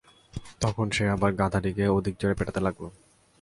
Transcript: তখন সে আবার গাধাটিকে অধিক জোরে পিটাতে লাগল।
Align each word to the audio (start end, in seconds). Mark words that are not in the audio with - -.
তখন 0.61 0.87
সে 0.89 1.03
আবার 1.09 1.31
গাধাটিকে 1.33 1.83
অধিক 1.87 2.13
জোরে 2.19 2.35
পিটাতে 2.39 2.59
লাগল। 2.59 2.83